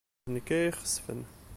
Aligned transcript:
D 0.25 0.27
nekk 0.33 0.49
ay 0.55 0.65
ixesfen. 0.71 1.21